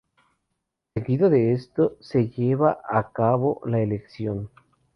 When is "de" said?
1.29-1.53